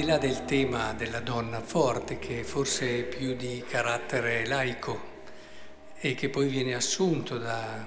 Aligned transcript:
di 0.00 0.06
là 0.06 0.16
del 0.16 0.46
tema 0.46 0.94
della 0.94 1.20
donna 1.20 1.60
forte, 1.60 2.18
che 2.18 2.42
forse 2.42 3.00
è 3.00 3.02
più 3.02 3.34
di 3.34 3.62
carattere 3.68 4.46
laico 4.46 4.98
e 5.98 6.14
che 6.14 6.30
poi 6.30 6.48
viene 6.48 6.74
assunto 6.74 7.36
da, 7.36 7.86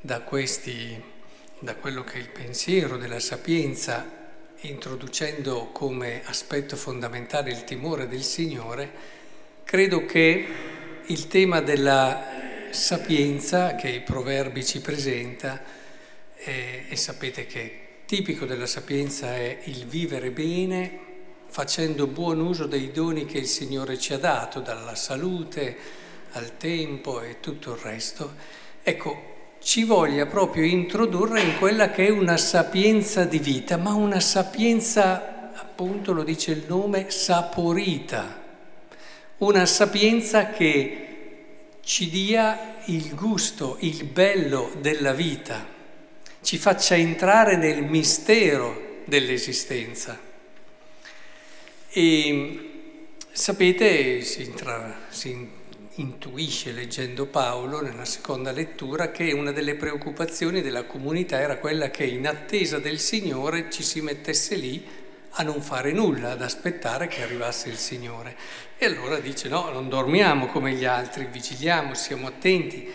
da, 0.00 0.20
questi, 0.22 1.00
da 1.60 1.76
quello 1.76 2.02
che 2.02 2.14
è 2.14 2.18
il 2.18 2.28
pensiero 2.28 2.96
della 2.96 3.20
sapienza, 3.20 4.04
introducendo 4.62 5.68
come 5.70 6.22
aspetto 6.24 6.74
fondamentale 6.74 7.52
il 7.52 7.62
timore 7.62 8.08
del 8.08 8.24
Signore, 8.24 8.90
credo 9.62 10.04
che 10.04 10.46
il 11.06 11.28
tema 11.28 11.60
della 11.60 12.68
sapienza 12.70 13.76
che 13.76 13.90
i 13.90 14.00
proverbi 14.00 14.64
ci 14.64 14.80
presenta, 14.80 15.62
eh, 16.34 16.86
e 16.88 16.96
sapete 16.96 17.46
che 17.46 17.78
Tipico 18.06 18.44
della 18.44 18.66
sapienza 18.66 19.36
è 19.36 19.60
il 19.66 19.86
vivere 19.86 20.32
bene 20.32 21.10
facendo 21.52 22.06
buon 22.06 22.40
uso 22.40 22.64
dei 22.64 22.90
doni 22.90 23.26
che 23.26 23.36
il 23.36 23.46
Signore 23.46 23.98
ci 23.98 24.14
ha 24.14 24.18
dato, 24.18 24.60
dalla 24.60 24.94
salute 24.94 25.76
al 26.32 26.56
tempo 26.56 27.20
e 27.20 27.40
tutto 27.40 27.72
il 27.72 27.78
resto. 27.80 28.32
Ecco, 28.82 29.30
ci 29.60 29.84
voglia 29.84 30.24
proprio 30.24 30.64
introdurre 30.64 31.42
in 31.42 31.58
quella 31.58 31.90
che 31.90 32.06
è 32.06 32.10
una 32.10 32.38
sapienza 32.38 33.24
di 33.24 33.38
vita, 33.38 33.76
ma 33.76 33.92
una 33.92 34.18
sapienza, 34.18 35.52
appunto 35.54 36.14
lo 36.14 36.22
dice 36.22 36.52
il 36.52 36.64
nome, 36.66 37.10
saporita, 37.10 38.40
una 39.36 39.66
sapienza 39.66 40.48
che 40.48 41.06
ci 41.82 42.08
dia 42.08 42.76
il 42.86 43.14
gusto, 43.14 43.76
il 43.80 44.04
bello 44.04 44.72
della 44.80 45.12
vita 45.12 45.68
ci 46.40 46.56
faccia 46.56 46.96
entrare 46.96 47.56
nel 47.56 47.84
mistero 47.84 49.02
dell'esistenza. 49.04 50.31
E 51.94 52.70
sapete, 53.30 54.22
si, 54.22 54.44
intra, 54.44 55.00
si 55.10 55.46
intuisce 55.96 56.72
leggendo 56.72 57.26
Paolo 57.26 57.82
nella 57.82 58.06
seconda 58.06 58.50
lettura 58.50 59.10
che 59.10 59.32
una 59.32 59.52
delle 59.52 59.74
preoccupazioni 59.74 60.62
della 60.62 60.84
comunità 60.84 61.38
era 61.38 61.58
quella 61.58 61.90
che 61.90 62.04
in 62.04 62.26
attesa 62.26 62.78
del 62.78 62.98
Signore 62.98 63.70
ci 63.70 63.82
si 63.82 64.00
mettesse 64.00 64.54
lì 64.54 64.82
a 65.32 65.42
non 65.42 65.60
fare 65.60 65.92
nulla, 65.92 66.30
ad 66.30 66.40
aspettare 66.40 67.08
che 67.08 67.22
arrivasse 67.22 67.68
il 67.68 67.76
Signore. 67.76 68.36
E 68.78 68.86
allora 68.86 69.18
dice 69.18 69.50
no, 69.50 69.68
non 69.68 69.90
dormiamo 69.90 70.46
come 70.46 70.72
gli 70.72 70.86
altri, 70.86 71.28
vigiliamo, 71.30 71.92
siamo 71.92 72.26
attenti, 72.26 72.90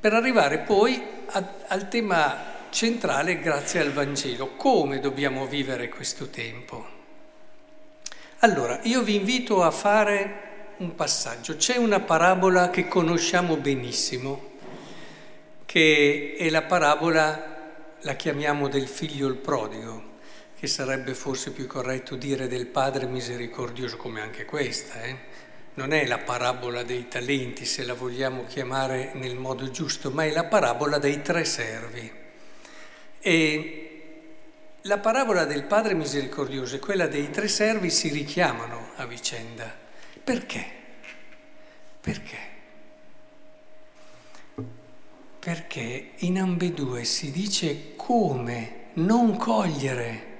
per 0.00 0.14
arrivare 0.14 0.60
poi 0.60 1.02
a, 1.26 1.54
al 1.66 1.90
tema 1.90 2.64
centrale 2.70 3.40
grazie 3.40 3.80
al 3.80 3.92
Vangelo. 3.92 4.56
Come 4.56 5.00
dobbiamo 5.00 5.46
vivere 5.46 5.90
questo 5.90 6.30
tempo? 6.30 6.95
Allora, 8.40 8.80
io 8.82 9.02
vi 9.02 9.14
invito 9.14 9.62
a 9.62 9.70
fare 9.70 10.74
un 10.76 10.94
passaggio. 10.94 11.56
C'è 11.56 11.78
una 11.78 12.00
parabola 12.00 12.68
che 12.68 12.86
conosciamo 12.86 13.56
benissimo, 13.56 14.50
che 15.64 16.34
è 16.38 16.50
la 16.50 16.60
parabola, 16.60 17.94
la 17.98 18.14
chiamiamo 18.14 18.68
del 18.68 18.88
figlio 18.88 19.26
il 19.26 19.36
prodigo, 19.36 20.18
che 20.58 20.66
sarebbe 20.66 21.14
forse 21.14 21.50
più 21.52 21.66
corretto 21.66 22.14
dire 22.14 22.46
del 22.46 22.66
padre 22.66 23.06
misericordioso, 23.06 23.96
come 23.96 24.20
anche 24.20 24.44
questa. 24.44 25.02
Eh? 25.02 25.16
Non 25.74 25.94
è 25.94 26.04
la 26.04 26.18
parabola 26.18 26.82
dei 26.82 27.08
talenti, 27.08 27.64
se 27.64 27.84
la 27.84 27.94
vogliamo 27.94 28.44
chiamare 28.44 29.12
nel 29.14 29.36
modo 29.36 29.70
giusto, 29.70 30.10
ma 30.10 30.26
è 30.26 30.30
la 30.30 30.44
parabola 30.44 30.98
dei 30.98 31.22
tre 31.22 31.46
servi. 31.46 32.12
E 33.18 33.85
la 34.86 34.98
parabola 34.98 35.44
del 35.44 35.64
Padre 35.64 35.94
misericordioso 35.94 36.76
e 36.76 36.78
quella 36.78 37.08
dei 37.08 37.30
tre 37.30 37.48
servi 37.48 37.90
si 37.90 38.08
richiamano 38.08 38.90
a 38.96 39.04
vicenda. 39.04 39.68
Perché? 40.22 40.64
Perché? 42.00 42.38
Perché 45.40 46.10
in 46.18 46.38
ambedue 46.38 47.04
si 47.04 47.32
dice 47.32 47.96
come 47.96 48.84
non 48.94 49.36
cogliere 49.36 50.34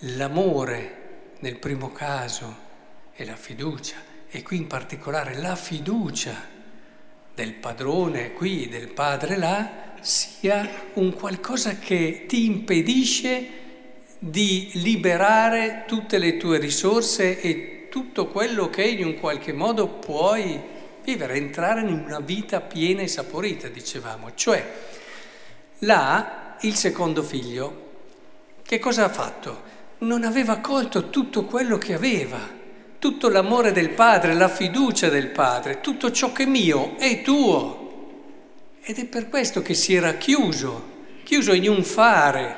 l'amore 0.00 1.34
nel 1.38 1.56
primo 1.56 1.92
caso 1.92 2.64
e 3.14 3.24
la 3.24 3.36
fiducia, 3.36 3.96
e 4.28 4.42
qui 4.42 4.56
in 4.56 4.66
particolare 4.66 5.36
la 5.36 5.54
fiducia 5.54 6.34
del 7.32 7.54
padrone 7.54 8.32
qui, 8.32 8.68
del 8.68 8.88
padre 8.88 9.36
là, 9.36 9.85
sia 10.06 10.68
un 10.94 11.14
qualcosa 11.14 11.78
che 11.78 12.26
ti 12.28 12.44
impedisce 12.44 13.48
di 14.20 14.70
liberare 14.74 15.82
tutte 15.88 16.18
le 16.18 16.36
tue 16.36 16.58
risorse 16.58 17.40
e 17.40 17.88
tutto 17.90 18.28
quello 18.28 18.70
che 18.70 18.84
in 18.84 19.04
un 19.04 19.18
qualche 19.18 19.52
modo 19.52 19.88
puoi 19.88 20.60
vivere, 21.02 21.34
entrare 21.34 21.80
in 21.80 21.88
una 21.88 22.20
vita 22.20 22.60
piena 22.60 23.02
e 23.02 23.08
saporita, 23.08 23.66
dicevamo. 23.66 24.30
Cioè, 24.34 24.72
là 25.80 26.56
il 26.60 26.76
secondo 26.76 27.24
figlio, 27.24 27.84
che 28.62 28.78
cosa 28.78 29.06
ha 29.06 29.08
fatto? 29.08 29.62
Non 29.98 30.22
aveva 30.22 30.58
colto 30.58 31.10
tutto 31.10 31.44
quello 31.46 31.78
che 31.78 31.94
aveva, 31.94 32.38
tutto 33.00 33.28
l'amore 33.28 33.72
del 33.72 33.90
padre, 33.90 34.34
la 34.34 34.48
fiducia 34.48 35.08
del 35.08 35.30
padre, 35.30 35.80
tutto 35.80 36.12
ciò 36.12 36.30
che 36.30 36.44
è 36.44 36.46
mio 36.46 36.96
è 36.96 37.22
tuo. 37.22 37.85
Ed 38.88 38.98
è 38.98 39.04
per 39.06 39.28
questo 39.28 39.62
che 39.62 39.74
si 39.74 39.94
era 39.94 40.14
chiuso, 40.14 40.94
chiuso 41.24 41.52
in 41.52 41.68
un 41.68 41.82
fare, 41.82 42.54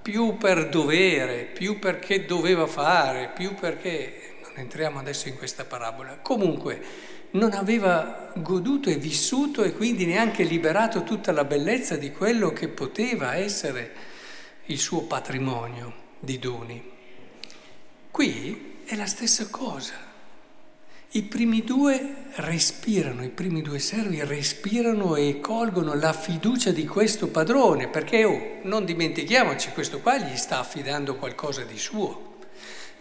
più 0.00 0.38
per 0.38 0.70
dovere, 0.70 1.44
più 1.44 1.78
perché 1.78 2.24
doveva 2.24 2.66
fare, 2.66 3.30
più 3.34 3.54
perché... 3.54 4.30
Non 4.42 4.64
entriamo 4.64 4.98
adesso 4.98 5.28
in 5.28 5.36
questa 5.36 5.64
parabola. 5.64 6.16
Comunque, 6.22 6.82
non 7.32 7.52
aveva 7.52 8.32
goduto 8.36 8.88
e 8.88 8.96
vissuto 8.96 9.62
e 9.62 9.74
quindi 9.74 10.06
neanche 10.06 10.42
liberato 10.42 11.02
tutta 11.02 11.32
la 11.32 11.44
bellezza 11.44 11.96
di 11.96 12.12
quello 12.12 12.50
che 12.52 12.68
poteva 12.68 13.34
essere 13.34 13.92
il 14.66 14.78
suo 14.78 15.02
patrimonio 15.02 15.92
di 16.18 16.38
doni. 16.38 16.82
Qui 18.10 18.80
è 18.86 18.96
la 18.96 19.06
stessa 19.06 19.48
cosa. 19.50 20.11
I 21.14 21.24
primi 21.24 21.62
due 21.62 22.14
respirano, 22.36 23.22
i 23.22 23.28
primi 23.28 23.60
due 23.60 23.78
servi 23.78 24.24
respirano 24.24 25.16
e 25.16 25.40
colgono 25.40 25.92
la 25.92 26.14
fiducia 26.14 26.70
di 26.70 26.86
questo 26.86 27.28
padrone, 27.28 27.88
perché 27.88 28.24
oh, 28.24 28.60
non 28.62 28.86
dimentichiamoci, 28.86 29.72
questo 29.72 30.00
qua 30.00 30.16
gli 30.16 30.34
sta 30.38 30.60
affidando 30.60 31.16
qualcosa 31.16 31.64
di 31.64 31.76
suo. 31.76 32.36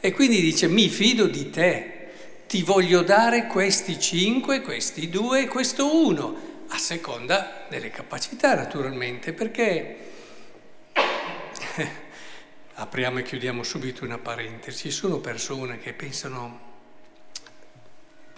E 0.02 0.12
quindi 0.12 0.42
dice, 0.42 0.68
mi 0.68 0.90
fido 0.90 1.28
di 1.28 1.50
te, 1.52 2.10
ti 2.48 2.64
voglio 2.64 3.02
dare 3.02 3.48
questi 3.48 3.98
cinque, 3.98 4.60
questi 4.60 5.08
due 5.08 5.48
questo 5.48 6.06
uno, 6.06 6.66
a 6.68 6.78
seconda 6.78 7.66
delle 7.70 7.92
capacità 7.92 8.56
naturalmente, 8.56 9.32
perché 9.32 9.96
apriamo 12.76 13.20
e 13.20 13.24
chiudiamo 13.24 13.64
subito 13.64 14.04
una 14.04 14.18
parentesi, 14.18 14.90
ci 14.90 14.92
sono 14.92 15.20
persone 15.20 15.80
che 15.80 15.94
pensano 15.94 16.71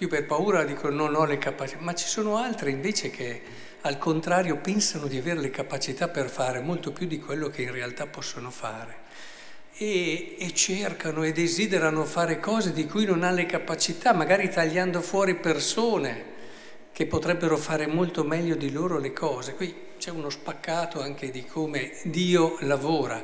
più 0.04 0.10
per 0.10 0.26
paura 0.26 0.66
dicono 0.66 0.96
non 0.96 1.16
ho 1.16 1.24
le 1.24 1.38
capacità, 1.38 1.82
ma 1.82 1.94
ci 1.94 2.08
sono 2.08 2.36
altre 2.36 2.70
invece 2.72 3.10
che 3.10 3.42
al 3.82 3.98
contrario 3.98 4.58
pensano 4.58 5.08
di 5.08 5.18
avere 5.18 5.40
le 5.40 5.50
capacità 5.50 6.10
per 6.10 6.30
fare 6.30 6.60
molto 6.60 6.92
più 6.92 7.08
di 7.08 7.20
quello 7.20 7.48
che 7.48 7.62
in 7.62 7.72
realtà 7.72 8.06
possono 8.06 8.50
fare. 8.50 9.02
E, 9.76 10.36
e, 10.38 10.54
cercano 10.54 11.24
e 11.24 11.32
desiderano 11.32 12.04
fare 12.04 12.40
cose 12.40 12.74
di 12.74 12.86
cui 12.86 13.06
non 13.06 13.24
hanno 13.24 13.38
le 13.38 13.46
capacità, 13.46 14.14
magari 14.14 14.50
tagliando 14.50 15.02
fuori 15.02 15.36
persone 15.36 16.32
che 16.92 17.06
potrebbero 17.06 17.56
fare 17.56 17.88
molto 17.88 18.26
meglio 18.26 18.56
di 18.56 18.72
loro 18.72 19.00
le 19.00 19.14
cose. 19.14 19.56
Qui 19.56 19.74
c'è 19.98 20.12
uno 20.12 20.30
spaccato 20.30 21.02
anche 21.02 21.32
di 21.32 21.46
come 21.46 21.94
Dio 22.04 22.58
lavora, 22.60 23.24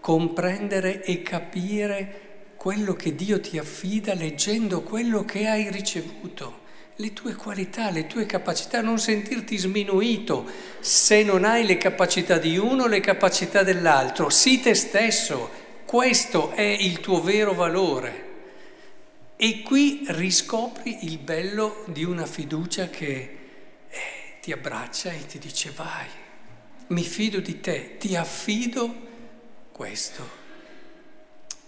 comprendere 0.00 1.02
e 1.02 1.22
capire 1.22 2.27
quello 2.58 2.94
che 2.94 3.14
Dio 3.14 3.40
ti 3.40 3.56
affida 3.56 4.14
leggendo 4.14 4.82
quello 4.82 5.24
che 5.24 5.46
hai 5.46 5.70
ricevuto, 5.70 6.66
le 6.96 7.12
tue 7.12 7.34
qualità, 7.34 7.90
le 7.90 8.08
tue 8.08 8.26
capacità, 8.26 8.80
non 8.82 8.98
sentirti 8.98 9.56
sminuito 9.56 10.44
se 10.80 11.22
non 11.22 11.44
hai 11.44 11.64
le 11.64 11.78
capacità 11.78 12.36
di 12.36 12.58
uno, 12.58 12.88
le 12.88 12.98
capacità 12.98 13.62
dell'altro. 13.62 14.28
Sii 14.28 14.60
te 14.60 14.74
stesso, 14.74 15.48
questo 15.84 16.50
è 16.50 16.62
il 16.62 16.98
tuo 16.98 17.22
vero 17.22 17.54
valore. 17.54 18.26
E 19.36 19.62
qui 19.62 20.04
riscopri 20.08 21.06
il 21.06 21.18
bello 21.18 21.84
di 21.86 22.02
una 22.02 22.26
fiducia 22.26 22.88
che 22.88 23.38
eh, 23.88 23.98
ti 24.42 24.50
abbraccia 24.50 25.12
e 25.12 25.26
ti 25.26 25.38
dice 25.38 25.70
vai, 25.76 26.08
mi 26.88 27.04
fido 27.04 27.38
di 27.38 27.60
te, 27.60 27.98
ti 27.98 28.16
affido 28.16 28.92
questo. 29.70 30.46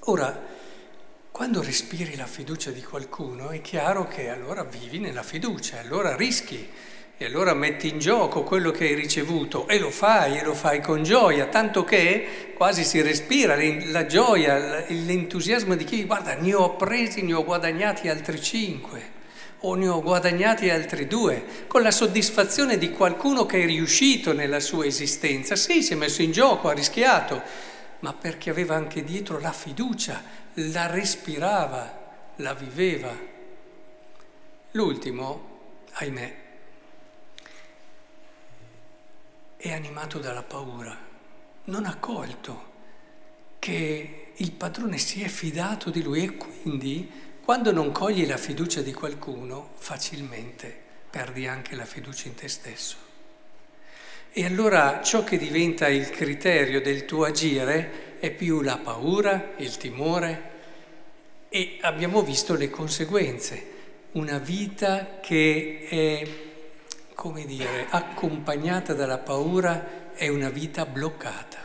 Ora, 0.04 0.50
quando 1.40 1.62
respiri 1.62 2.16
la 2.16 2.26
fiducia 2.26 2.70
di 2.70 2.82
qualcuno 2.82 3.48
è 3.48 3.62
chiaro 3.62 4.06
che 4.06 4.28
allora 4.28 4.62
vivi 4.62 4.98
nella 4.98 5.22
fiducia, 5.22 5.81
allora 5.81 6.14
rischi 6.14 6.69
E 7.16 7.25
allora 7.25 7.54
metti 7.54 7.88
in 7.88 7.98
gioco 7.98 8.42
quello 8.42 8.70
che 8.70 8.84
hai 8.84 8.94
ricevuto 8.94 9.66
e 9.66 9.78
lo 9.78 9.90
fai, 9.90 10.37
e 10.37 10.44
lo 10.44 10.52
fai 10.52 10.82
con 10.82 11.02
gioia, 11.02 11.46
tanto 11.46 11.82
che 11.82 12.52
quasi 12.54 12.84
si 12.84 13.00
respira 13.00 13.56
la 13.87 14.04
gioia, 14.04 14.84
l'entusiasmo 14.87 15.76
di 15.76 15.84
chi 15.84 16.04
guarda, 16.04 16.34
ne 16.34 16.52
ho 16.52 16.76
presi, 16.76 17.22
ne 17.22 17.32
ho 17.32 17.43
guadagnati 17.43 18.08
altri 18.08 18.38
cinque 18.43 19.19
o 19.60 19.75
ne 19.76 19.88
ho 19.88 20.02
guadagnati 20.02 20.69
altri 20.69 21.06
due, 21.06 21.43
con 21.66 21.81
la 21.81 21.90
soddisfazione 21.90 22.76
di 22.76 22.90
qualcuno 22.90 23.46
che 23.46 23.62
è 23.62 23.66
riuscito 23.66 24.34
nella 24.34 24.60
sua 24.60 24.84
esistenza. 24.84 25.56
Sì, 25.56 25.82
si 25.82 25.94
è 25.94 25.96
messo 25.96 26.20
in 26.20 26.32
gioco, 26.32 26.69
ha 26.69 26.75
rischiato, 26.75 27.43
ma 28.00 28.12
perché 28.12 28.50
aveva 28.50 28.76
anche 28.76 29.04
dietro 29.04 29.38
la 29.40 29.52
fiducia, 29.52 30.39
la 30.55 30.87
respirava, 30.87 32.32
la 32.37 32.55
viveva. 32.55 33.14
L'ultimo, 34.73 35.49
ahimè, 35.93 36.37
è 39.56 39.73
animato 39.73 40.19
dalla 40.19 40.43
paura, 40.43 40.97
non 41.64 41.85
ha 41.85 41.97
colto 41.97 42.69
che 43.58 44.32
il 44.35 44.52
padrone 44.52 44.97
si 44.97 45.23
è 45.23 45.29
fidato 45.29 45.91
di 45.91 46.02
lui 46.02 46.25
e 46.25 46.37
quindi 46.37 47.11
quando 47.44 47.73
non 47.73 47.93
cogli 47.93 48.26
la 48.26 48.37
fiducia 48.37 48.81
di 48.81 48.93
qualcuno, 48.93 49.70
facilmente 49.75 50.88
perdi 51.11 51.46
anche 51.46 51.75
la 51.75 51.85
fiducia 51.85 52.29
in 52.29 52.35
te 52.35 52.49
stesso. 52.49 53.09
E 54.32 54.44
allora 54.44 55.03
ciò 55.03 55.25
che 55.25 55.37
diventa 55.37 55.88
il 55.88 56.09
criterio 56.09 56.81
del 56.81 57.05
tuo 57.05 57.25
agire 57.25 58.19
è 58.21 58.31
più 58.31 58.61
la 58.61 58.77
paura, 58.77 59.55
il 59.56 59.77
timore 59.77 60.50
e 61.49 61.79
abbiamo 61.81 62.23
visto 62.23 62.55
le 62.55 62.71
conseguenze. 62.71 63.67
Una 64.12 64.38
vita 64.38 65.19
che 65.21 65.85
è, 65.88 66.29
come 67.15 67.44
dire, 67.44 67.87
accompagnata 67.88 68.94
dalla 68.94 69.19
paura 69.19 70.12
è 70.15 70.29
una 70.29 70.49
vita 70.49 70.87
bloccata, 70.87 71.59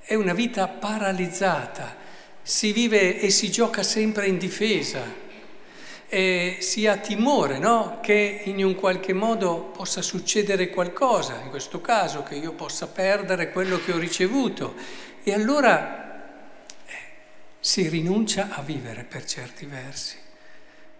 è 0.00 0.14
una 0.14 0.32
vita 0.32 0.66
paralizzata. 0.68 1.96
Si 2.40 2.72
vive 2.72 3.20
e 3.20 3.28
si 3.28 3.50
gioca 3.50 3.82
sempre 3.82 4.28
in 4.28 4.38
difesa 4.38 5.21
e 6.14 6.58
si 6.60 6.86
ha 6.86 6.98
timore 6.98 7.56
no? 7.56 8.00
che 8.02 8.42
in 8.44 8.62
un 8.62 8.74
qualche 8.74 9.14
modo 9.14 9.70
possa 9.74 10.02
succedere 10.02 10.68
qualcosa, 10.68 11.40
in 11.40 11.48
questo 11.48 11.80
caso 11.80 12.22
che 12.22 12.34
io 12.34 12.52
possa 12.52 12.86
perdere 12.86 13.50
quello 13.50 13.82
che 13.82 13.92
ho 13.92 13.98
ricevuto 13.98 14.74
e 15.22 15.32
allora 15.32 16.28
eh, 16.84 16.92
si 17.58 17.88
rinuncia 17.88 18.50
a 18.50 18.60
vivere 18.60 19.04
per 19.04 19.24
certi 19.24 19.64
versi, 19.64 20.16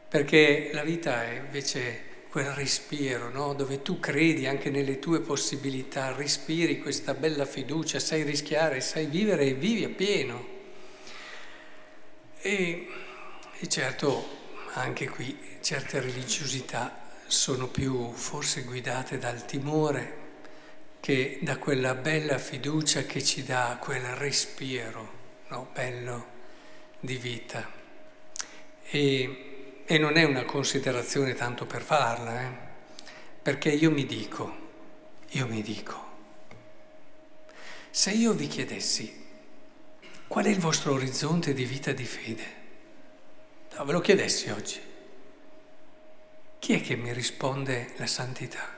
perché 0.08 0.70
la 0.72 0.82
vita 0.82 1.24
è 1.24 1.42
invece 1.44 2.04
quel 2.30 2.52
respiro 2.52 3.28
no? 3.28 3.52
dove 3.52 3.82
tu 3.82 4.00
credi 4.00 4.46
anche 4.46 4.70
nelle 4.70 4.98
tue 4.98 5.20
possibilità, 5.20 6.14
respiri 6.14 6.80
questa 6.80 7.12
bella 7.12 7.44
fiducia, 7.44 7.98
sai 7.98 8.22
rischiare, 8.22 8.80
sai 8.80 9.04
vivere 9.04 9.44
e 9.44 9.52
vivi 9.52 9.84
a 9.84 9.90
pieno. 9.90 10.48
E, 12.40 12.88
e 13.58 13.68
certo 13.68 14.40
anche 14.74 15.08
qui 15.08 15.58
certe 15.60 16.00
religiosità 16.00 17.00
sono 17.26 17.68
più 17.68 18.12
forse 18.12 18.62
guidate 18.62 19.18
dal 19.18 19.44
timore 19.44 20.20
che 21.00 21.38
da 21.42 21.56
quella 21.58 21.94
bella 21.94 22.38
fiducia 22.38 23.04
che 23.04 23.22
ci 23.22 23.42
dà 23.42 23.78
quel 23.80 24.04
respiro 24.16 25.20
no? 25.48 25.68
bello 25.72 26.26
di 27.00 27.16
vita. 27.16 27.68
E, 28.84 29.82
e, 29.84 29.98
non 29.98 30.16
è 30.16 30.24
una 30.24 30.44
considerazione 30.44 31.34
tanto 31.34 31.66
per 31.66 31.82
farla, 31.82 32.42
eh? 32.42 32.50
perché 33.42 33.70
io 33.70 33.90
mi 33.90 34.06
dico, 34.06 34.56
io 35.30 35.46
mi 35.46 35.62
dico, 35.62 36.10
se 37.90 38.10
io 38.10 38.32
vi 38.32 38.46
chiedessi 38.46 39.20
Qual 40.32 40.46
è 40.46 40.48
il 40.48 40.60
vostro 40.60 40.94
orizzonte 40.94 41.52
di 41.52 41.66
vita 41.66 41.92
di 41.92 42.06
fede? 42.06 42.61
No, 43.74 43.84
ve 43.86 43.92
lo 43.92 44.00
chiedessi 44.00 44.50
oggi. 44.50 44.80
Chi 46.58 46.74
è 46.74 46.80
che 46.82 46.94
mi 46.94 47.12
risponde 47.12 47.94
la 47.96 48.06
santità? 48.06 48.68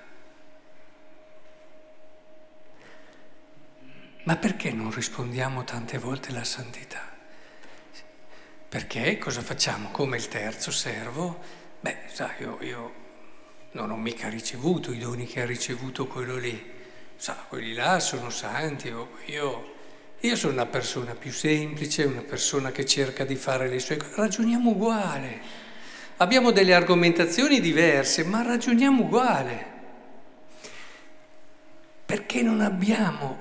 Ma 4.23 4.37
perché 4.37 4.71
non 4.73 4.91
rispondiamo 4.93 5.65
tante 5.65 5.99
volte 5.99 6.33
la 6.33 6.45
santità? 6.45 7.13
Perché 8.69 9.19
cosa 9.19 9.43
facciamo? 9.43 9.91
Come 9.91 10.17
il 10.17 10.29
terzo 10.29 10.71
servo? 10.71 11.43
Beh, 11.81 11.99
sai, 12.13 12.41
io, 12.41 12.59
io 12.63 12.95
non 13.73 13.91
ho 13.91 13.97
mica 13.97 14.29
ricevuto 14.29 14.93
i 14.93 14.99
doni 14.99 15.27
che 15.27 15.43
ha 15.43 15.47
ricevuto 15.47 16.07
quello 16.07 16.37
lì. 16.37 16.73
Sa, 17.17 17.35
quelli 17.49 17.75
là 17.75 17.99
sono 18.01 18.31
santi, 18.31 18.89
io 19.27 19.74
io 20.27 20.37
sono 20.37 20.55
una 20.55 20.65
persona 20.65 21.15
più 21.15 21.31
semplice, 21.31 22.05
una 22.05 22.23
persona 22.23 22.73
che 22.73 22.87
cerca 22.87 23.25
di 23.25 23.35
fare 23.35 23.69
le 23.69 23.79
sue 23.79 23.99
cose. 23.99 24.13
Ragioniamo 24.17 24.71
uguale. 24.71 25.41
Abbiamo 26.17 26.51
delle 26.51 26.73
argomentazioni 26.73 27.61
diverse, 27.61 28.25
ma 28.25 28.43
ragioniamo 28.43 29.03
uguale. 29.03 29.67
Perché 32.07 32.41
non 32.41 32.63
abbiamo 32.63 33.37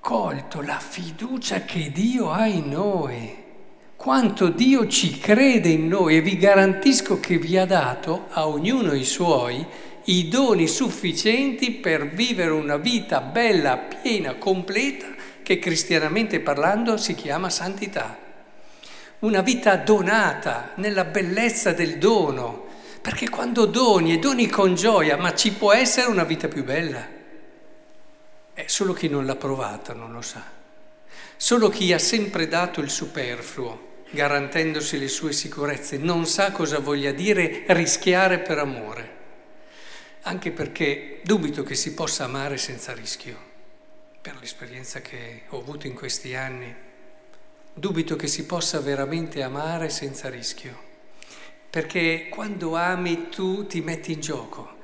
colto 0.00 0.60
la 0.60 0.80
fiducia 0.80 1.60
che 1.60 1.92
Dio 1.92 2.32
ha 2.32 2.46
in 2.46 2.70
noi, 2.70 3.36
quanto 3.94 4.48
Dio 4.48 4.88
ci 4.88 5.18
crede 5.18 5.68
in 5.68 5.86
noi 5.86 6.16
e 6.16 6.20
vi 6.20 6.36
garantisco 6.36 7.20
che 7.20 7.38
vi 7.38 7.56
ha 7.56 7.64
dato 7.64 8.26
a 8.30 8.48
ognuno 8.48 8.92
i 8.92 9.04
suoi 9.04 9.64
i 10.08 10.28
doni 10.28 10.66
sufficienti 10.66 11.70
per 11.70 12.08
vivere 12.08 12.50
una 12.50 12.78
vita 12.78 13.20
bella, 13.20 13.76
piena, 13.76 14.36
completa 14.36 15.17
che 15.48 15.58
cristianamente 15.58 16.40
parlando 16.40 16.98
si 16.98 17.14
chiama 17.14 17.48
santità. 17.48 18.18
Una 19.20 19.40
vita 19.40 19.76
donata 19.76 20.72
nella 20.74 21.06
bellezza 21.06 21.72
del 21.72 21.96
dono, 21.96 22.66
perché 23.00 23.30
quando 23.30 23.64
doni 23.64 24.12
e 24.12 24.18
doni 24.18 24.46
con 24.46 24.74
gioia, 24.74 25.16
ma 25.16 25.34
ci 25.34 25.52
può 25.52 25.72
essere 25.72 26.10
una 26.10 26.24
vita 26.24 26.48
più 26.48 26.64
bella? 26.64 27.02
È 28.52 28.64
solo 28.66 28.92
chi 28.92 29.08
non 29.08 29.24
l'ha 29.24 29.36
provata 29.36 29.94
non 29.94 30.12
lo 30.12 30.20
sa. 30.20 30.42
Solo 31.38 31.70
chi 31.70 31.94
ha 31.94 31.98
sempre 31.98 32.46
dato 32.46 32.82
il 32.82 32.90
superfluo, 32.90 34.02
garantendosi 34.10 34.98
le 34.98 35.08
sue 35.08 35.32
sicurezze, 35.32 35.96
non 35.96 36.26
sa 36.26 36.52
cosa 36.52 36.78
voglia 36.78 37.12
dire 37.12 37.64
rischiare 37.68 38.40
per 38.40 38.58
amore. 38.58 39.16
Anche 40.24 40.50
perché 40.50 41.22
dubito 41.24 41.62
che 41.62 41.74
si 41.74 41.94
possa 41.94 42.24
amare 42.24 42.58
senza 42.58 42.92
rischio 42.92 43.47
per 44.28 44.36
l'esperienza 44.40 45.00
che 45.00 45.44
ho 45.48 45.58
avuto 45.58 45.86
in 45.86 45.94
questi 45.94 46.34
anni, 46.34 46.74
dubito 47.72 48.14
che 48.14 48.26
si 48.26 48.44
possa 48.44 48.78
veramente 48.78 49.42
amare 49.42 49.88
senza 49.88 50.28
rischio, 50.28 50.78
perché 51.70 52.26
quando 52.28 52.76
ami 52.76 53.30
tu 53.30 53.66
ti 53.66 53.80
metti 53.80 54.12
in 54.12 54.20
gioco, 54.20 54.76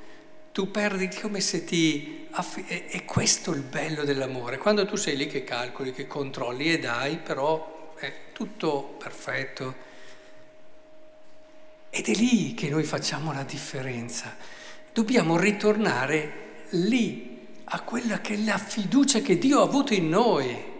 tu 0.51 0.71
perdi 0.71 1.11
come 1.21 1.41
se 1.41 1.63
ti... 1.67 2.27
Aff- 2.31 2.67
è, 2.67 3.05
questo 3.05 3.51
il 3.53 3.61
bello 3.61 4.05
dell'amore, 4.05 4.57
quando 4.57 4.87
tu 4.87 4.97
sei 4.97 5.15
lì 5.15 5.27
che 5.27 5.45
calcoli, 5.45 5.93
che 5.93 6.07
controlli 6.07 6.73
e 6.73 6.79
dai, 6.79 7.19
però 7.19 7.93
è 7.99 8.13
tutto 8.33 8.97
perfetto. 8.99 9.75
Ed 11.91 12.09
è 12.09 12.15
lì 12.15 12.55
che 12.55 12.71
noi 12.71 12.83
facciamo 12.83 13.31
la 13.35 13.45
differenza. 13.45 14.35
Dobbiamo 14.91 15.37
ritornare 15.37 16.63
lì 16.71 17.34
a 17.75 17.81
quella 17.81 18.21
che 18.21 18.35
è 18.35 18.39
la 18.45 18.57
fiducia 18.57 19.19
che 19.19 19.37
Dio 19.37 19.59
ha 19.59 19.65
avuto 19.65 19.95
in 19.95 20.09
noi 20.09 20.73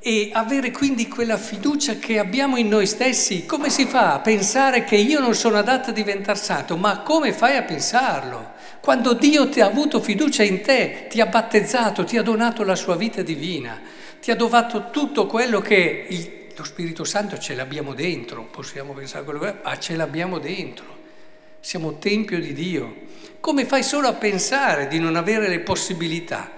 e 0.00 0.30
avere 0.32 0.72
quindi 0.72 1.06
quella 1.06 1.36
fiducia 1.36 1.98
che 1.98 2.18
abbiamo 2.18 2.56
in 2.56 2.66
noi 2.66 2.84
stessi. 2.84 3.46
Come 3.46 3.70
si 3.70 3.86
fa 3.86 4.14
a 4.14 4.18
pensare 4.18 4.82
che 4.82 4.96
io 4.96 5.20
non 5.20 5.34
sono 5.34 5.56
adatto 5.56 5.90
a 5.90 5.92
diventare 5.92 6.38
santo? 6.38 6.76
Ma 6.76 7.02
come 7.02 7.32
fai 7.32 7.56
a 7.56 7.62
pensarlo? 7.62 8.54
Quando 8.80 9.12
Dio 9.12 9.48
ti 9.48 9.60
ha 9.60 9.66
avuto 9.66 10.00
fiducia 10.00 10.42
in 10.42 10.62
te, 10.62 11.06
ti 11.08 11.20
ha 11.20 11.26
battezzato, 11.26 12.02
ti 12.02 12.16
ha 12.16 12.22
donato 12.22 12.64
la 12.64 12.74
sua 12.74 12.96
vita 12.96 13.22
divina, 13.22 13.80
ti 14.20 14.32
ha 14.32 14.36
donato 14.36 14.90
tutto 14.90 15.26
quello 15.26 15.60
che 15.60 16.06
il, 16.08 16.30
lo 16.56 16.64
Spirito 16.64 17.04
Santo 17.04 17.38
ce 17.38 17.54
l'abbiamo 17.54 17.94
dentro, 17.94 18.42
possiamo 18.50 18.94
pensare 18.94 19.20
a 19.20 19.24
quello 19.24 19.38
che 19.38 19.48
è, 19.48 19.54
ma 19.62 19.78
ce 19.78 19.94
l'abbiamo 19.94 20.40
dentro. 20.40 20.96
Siamo 21.60 21.98
tempio 21.98 22.40
di 22.40 22.52
Dio. 22.52 23.06
Come 23.40 23.64
fai 23.64 23.84
solo 23.84 24.08
a 24.08 24.14
pensare 24.14 24.88
di 24.88 24.98
non 24.98 25.14
avere 25.14 25.48
le 25.48 25.60
possibilità? 25.60 26.50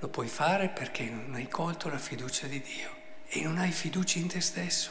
Lo 0.00 0.08
puoi 0.08 0.26
fare 0.26 0.68
perché 0.68 1.04
non 1.04 1.34
hai 1.34 1.46
colto 1.46 1.88
la 1.88 1.98
fiducia 1.98 2.46
di 2.46 2.60
Dio 2.60 2.90
e 3.28 3.40
non 3.42 3.58
hai 3.58 3.70
fiducia 3.70 4.18
in 4.18 4.26
te 4.26 4.40
stesso. 4.40 4.90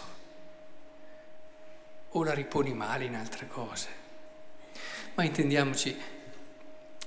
O 2.12 2.24
la 2.24 2.34
riponi 2.34 2.74
male 2.74 3.04
in 3.04 3.16
altre 3.16 3.48
cose. 3.48 3.88
Ma 5.16 5.24
intendiamoci, 5.24 5.96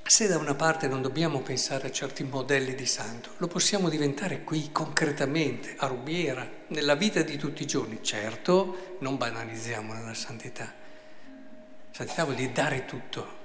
se 0.03 0.27
da 0.29 0.37
una 0.37 0.55
parte 0.55 0.87
non 0.87 1.01
dobbiamo 1.01 1.41
pensare 1.41 1.89
a 1.89 1.93
certi 1.93 2.25
modelli 2.25 2.75
di 2.75 2.87
santo, 2.87 3.31
lo 3.39 3.49
possiamo 3.49 3.89
diventare 3.89 4.45
qui 4.45 4.71
concretamente, 4.71 5.75
a 5.79 5.87
Rubiera, 5.87 6.49
nella 6.69 6.95
vita 6.95 7.23
di 7.23 7.39
tutti 7.39 7.63
i 7.63 7.67
giorni. 7.67 8.03
Certo, 8.03 8.97
non 9.01 9.17
banalizziamo 9.17 10.05
la 10.05 10.15
santità 10.15 10.82
Santità 11.93 12.25
vuol 12.25 12.37
dire 12.37 12.53
dare 12.53 12.85
tutto. 12.87 13.41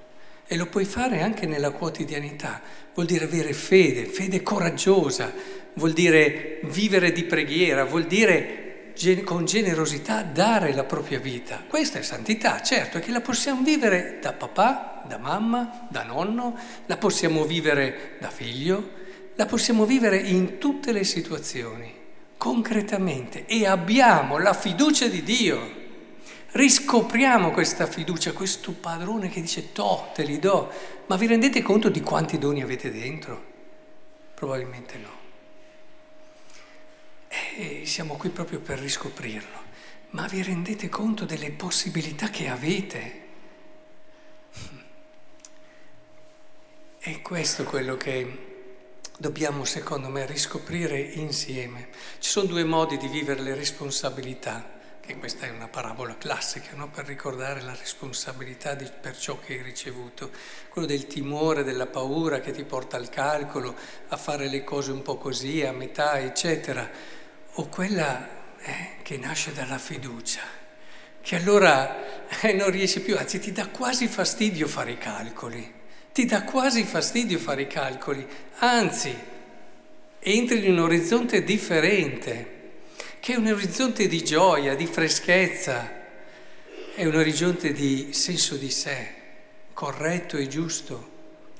E 0.48 0.56
lo 0.56 0.68
puoi 0.68 0.86
fare 0.86 1.22
anche 1.22 1.46
nella 1.46 1.72
quotidianità. 1.72 2.62
Vuol 2.94 3.06
dire 3.06 3.26
avere 3.26 3.52
fede, 3.52 4.06
fede 4.06 4.42
coraggiosa, 4.42 5.34
vuol 5.74 5.92
dire 5.92 6.62
vivere 6.64 7.12
di 7.12 7.26
preghiera, 7.26 7.84
vuol 7.84 8.06
dire 8.06 8.64
con 9.24 9.46
generosità 9.46 10.24
dare 10.24 10.74
la 10.74 10.86
propria 10.86 11.20
vita. 11.20 11.64
Questa 11.68 12.00
è 12.00 12.02
santità, 12.02 12.62
certo, 12.62 12.98
è 12.98 13.02
che 13.02 13.12
la 13.12 13.22
possiamo 13.22 13.62
vivere 13.62 14.18
da 14.22 14.34
papà, 14.34 15.04
da 15.06 15.18
mamma, 15.20 15.88
da 15.92 16.04
nonno, 16.04 16.58
la 16.88 16.98
possiamo 16.98 17.44
vivere 17.44 18.16
da 18.20 18.30
figlio, 18.30 18.92
la 19.36 19.46
possiamo 19.46 19.86
vivere 19.86 20.18
in 20.18 20.58
tutte 20.58 20.92
le 20.92 21.04
situazioni, 21.04 21.94
concretamente, 22.38 23.46
e 23.46 23.68
abbiamo 23.68 24.40
la 24.40 24.54
fiducia 24.54 25.08
di 25.08 25.22
Dio. 25.22 25.86
Riscopriamo 26.52 27.52
questa 27.52 27.88
fiducia, 27.88 28.32
questo 28.34 28.72
padrone 28.72 29.30
che 29.30 29.42
dice 29.42 29.72
to, 29.74 30.10
te 30.14 30.24
li 30.24 30.40
do, 30.40 30.72
ma 31.08 31.16
vi 31.18 31.28
rendete 31.28 31.62
conto 31.62 31.90
di 31.90 32.02
quanti 32.02 32.38
doni 32.38 32.62
avete 32.62 32.92
dentro? 32.92 33.56
Probabilmente 34.34 34.98
no. 34.98 35.16
E 37.28 37.86
siamo 37.86 38.16
qui 38.16 38.30
proprio 38.30 38.60
per 38.60 38.80
riscoprirlo. 38.80 39.66
Ma 40.12 40.26
vi 40.28 40.42
rendete 40.42 40.88
conto 40.90 41.26
delle 41.26 41.52
possibilità 41.52 42.30
che 42.30 42.48
avete? 42.48 43.26
E 47.00 47.22
questo 47.22 47.64
è 47.64 47.66
quello 47.66 47.98
che 47.98 48.46
dobbiamo, 49.18 49.66
secondo 49.66 50.10
me, 50.10 50.26
riscoprire 50.26 51.00
insieme. 51.00 51.90
Ci 52.20 52.30
sono 52.30 52.48
due 52.48 52.64
modi 52.64 52.98
di 52.98 53.08
vivere 53.08 53.42
le 53.42 53.56
responsabilità, 53.56 54.77
che 55.08 55.16
questa 55.16 55.46
è 55.46 55.50
una 55.50 55.70
parabola 55.70 56.18
classica, 56.18 56.76
no? 56.76 56.90
per 56.90 57.06
ricordare 57.06 57.62
la 57.62 57.74
responsabilità 57.74 58.74
di, 58.74 58.86
per 59.00 59.18
ciò 59.18 59.40
che 59.40 59.54
hai 59.54 59.62
ricevuto, 59.62 60.32
quello 60.68 60.86
del 60.86 61.08
timore, 61.08 61.64
della 61.64 61.86
paura 61.86 62.42
che 62.42 62.52
ti 62.52 62.66
porta 62.66 62.98
al 62.98 63.08
calcolo, 63.08 63.74
a 64.10 64.18
fare 64.18 64.50
le 64.50 64.66
cose 64.66 64.92
un 64.92 65.02
po' 65.04 65.16
così, 65.16 65.64
a 65.64 65.72
metà, 65.72 66.20
eccetera. 66.20 66.90
O 67.54 67.70
quella 67.70 68.28
eh, 68.60 68.98
che 69.02 69.18
nasce 69.18 69.54
dalla 69.54 69.78
fiducia, 69.78 70.42
che 71.22 71.36
allora 71.38 72.28
eh, 72.42 72.52
non 72.52 72.70
riesci 72.70 73.00
più, 73.00 73.18
anzi 73.18 73.40
ti 73.40 73.54
dà 73.54 73.68
quasi 73.68 74.10
fastidio 74.10 74.68
fare 74.68 74.92
i 74.92 74.98
calcoli, 74.98 75.74
ti 76.12 76.26
dà 76.26 76.44
quasi 76.44 76.84
fastidio 76.84 77.40
fare 77.40 77.62
i 77.62 77.68
calcoli, 77.68 78.28
anzi 78.58 79.18
entri 80.20 80.66
in 80.66 80.74
un 80.74 80.80
orizzonte 80.80 81.46
differente, 81.46 82.56
che 83.28 83.34
è 83.34 83.36
un 83.36 83.48
orizzonte 83.48 84.08
di 84.08 84.24
gioia, 84.24 84.74
di 84.74 84.86
freschezza, 84.86 85.92
è 86.96 87.04
un 87.04 87.14
orizzonte 87.14 87.74
di 87.74 88.14
senso 88.14 88.56
di 88.56 88.72
sé, 88.72 89.16
corretto 89.74 90.38
e 90.38 90.48
giusto. 90.48 91.10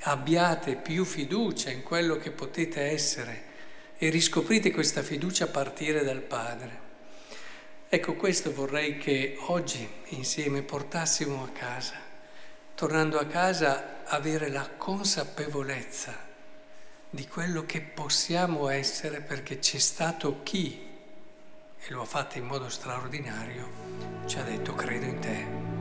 Abbiate 0.04 0.78
più 0.78 1.04
fiducia 1.04 1.70
in 1.70 1.84
quello 1.84 2.16
che 2.16 2.32
potete 2.32 2.84
essere 2.84 3.44
e 3.98 4.10
riscoprite 4.10 4.72
questa 4.72 5.04
fiducia 5.04 5.44
a 5.44 5.50
partire 5.50 6.06
dal 6.06 6.22
Padre. 6.22 6.80
Ecco, 7.90 8.14
questo 8.14 8.54
vorrei 8.54 8.98
che 8.98 9.36
oggi 9.48 9.86
insieme 10.12 10.62
portassimo 10.62 11.44
a 11.44 11.50
casa, 11.50 11.96
tornando 12.76 13.20
a 13.20 13.26
casa 13.26 14.06
avere 14.06 14.48
la 14.48 14.70
consapevolezza 14.70 16.18
di 17.10 17.28
quello 17.28 17.66
che 17.66 17.82
possiamo 17.82 18.70
essere 18.70 19.20
perché 19.20 19.60
c'è 19.60 19.80
stato 19.80 20.44
chi, 20.44 20.87
e 21.90 21.94
lo 21.94 22.02
ha 22.02 22.06
fatto 22.06 22.38
in 22.38 22.46
modo 22.46 22.68
straordinario, 22.70 23.70
ci 24.26 24.38
ha 24.40 24.44
detto 24.44 24.74
credo 24.74 25.06
in 25.06 25.20
te. 25.20 25.77